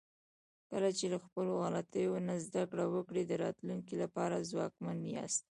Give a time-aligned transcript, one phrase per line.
[0.71, 5.45] کله چې له خپلو غلطیو نه زده کړه وکړئ، د راتلونکي لپاره ځواکمن یاست.